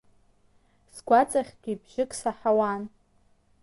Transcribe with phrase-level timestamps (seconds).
[0.95, 2.83] Сгәаҵахьтәи бжьык саҳауан…